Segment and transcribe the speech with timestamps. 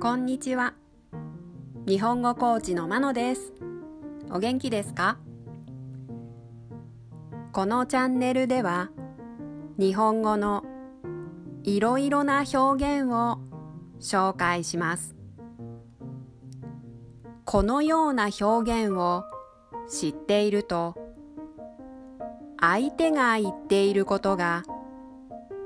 [0.00, 0.74] こんにちは。
[1.84, 3.52] 日本語コーチのまのです。
[4.30, 5.18] お元気ですか？
[7.50, 8.90] このチャンネルでは
[9.76, 10.62] 日本語の
[11.64, 13.40] いろいろな表現を
[13.98, 15.16] 紹介します。
[17.44, 19.24] このような表現を
[19.90, 20.94] 知っていると
[22.60, 24.62] 相手が言っていることが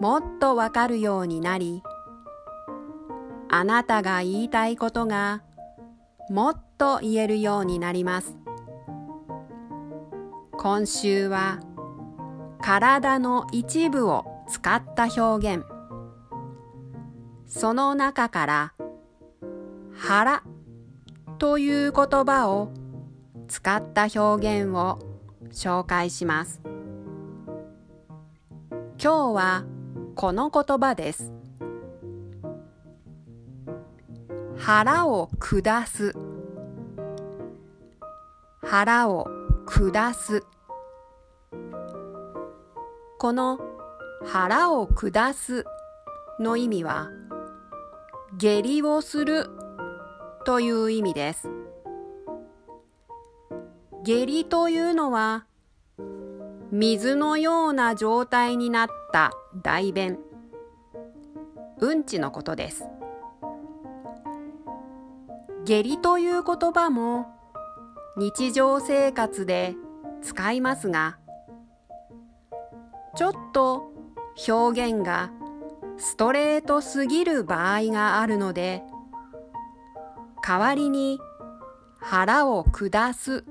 [0.00, 1.84] もっとわかるようになり
[3.58, 5.42] あなたが言いたいことが
[6.28, 8.36] もっと言えるようになります。
[10.58, 11.60] 今週は
[12.60, 15.64] 体の一部を使った表現。
[17.46, 18.74] その中から
[19.94, 20.42] 腹
[21.38, 22.68] という言葉を
[23.48, 24.98] 使った表現を
[25.50, 26.60] 紹介します。
[29.02, 29.64] 今日は
[30.14, 31.32] この言葉です。
[34.68, 36.12] 腹を下す。
[38.62, 39.28] 腹を
[39.64, 40.42] 下す。
[43.16, 43.60] この
[44.24, 45.64] 腹を下す
[46.40, 47.10] の意味は
[48.36, 49.50] 下痢をする
[50.44, 51.48] という意味です。
[54.02, 55.46] 下痢というのは
[56.72, 59.30] 水のような状態になった
[59.62, 60.18] 大便。
[61.78, 62.95] うんちのことです。
[65.66, 67.26] 下痢という言葉も
[68.16, 69.74] 日常生活で
[70.22, 71.18] 使いますが
[73.16, 73.92] ちょっと
[74.48, 75.32] 表現が
[75.98, 78.84] ストレートすぎる場合があるので
[80.46, 81.18] 代わりに
[81.98, 83.44] 腹を下す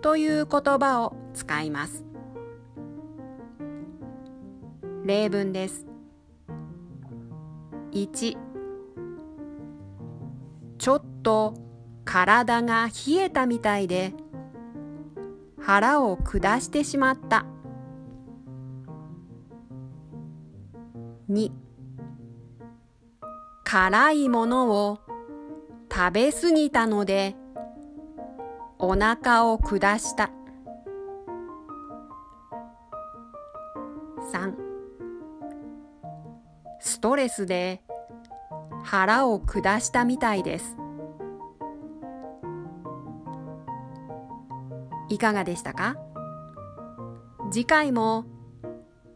[0.00, 2.04] という言葉を使います。
[5.04, 5.86] 例文です。
[7.92, 8.53] 1
[10.78, 11.54] ちょっと
[12.04, 14.12] 体が冷えたみたいで
[15.60, 17.46] 腹を下してしまった。
[21.30, 21.50] 2
[23.64, 25.00] 辛いものを
[25.90, 27.34] 食べ過ぎたので
[28.78, 30.30] お腹を下した。
[34.32, 34.54] 3
[36.80, 37.80] ストレスで
[38.84, 40.76] 腹を下したみたいです。
[45.08, 45.96] いかがでしたか？
[47.50, 48.26] 次回も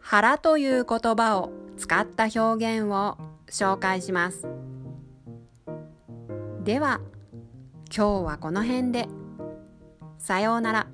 [0.00, 3.18] 腹という言葉を使った表現を
[3.48, 4.48] 紹介します。
[6.64, 7.00] では
[7.94, 9.06] 今日はこの辺で。
[10.18, 10.86] さようなら。